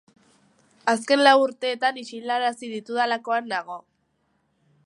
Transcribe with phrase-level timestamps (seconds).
[0.93, 3.81] Azken lau urteetan isilarazi ditudalakoan nago.